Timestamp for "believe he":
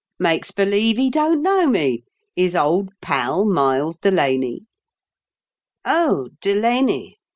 0.49-1.11